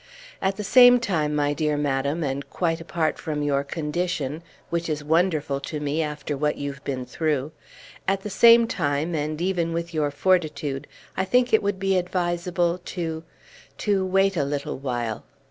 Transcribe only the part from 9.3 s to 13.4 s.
even with your fortitude, I think it would be advisable to